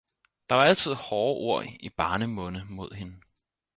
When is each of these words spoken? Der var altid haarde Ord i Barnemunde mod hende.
Der 0.49 0.55
var 0.55 0.63
altid 0.63 0.93
haarde 0.93 1.35
Ord 1.35 1.63
i 1.79 1.89
Barnemunde 1.89 2.65
mod 2.69 2.95
hende. 2.95 3.21